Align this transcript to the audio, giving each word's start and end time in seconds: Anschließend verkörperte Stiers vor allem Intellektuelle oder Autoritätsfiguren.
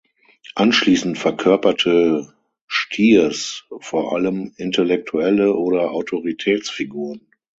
Anschließend 0.55 1.19
verkörperte 1.19 2.33
Stiers 2.65 3.65
vor 3.81 4.13
allem 4.15 4.51
Intellektuelle 4.57 5.53
oder 5.53 5.91
Autoritätsfiguren. 5.91 7.21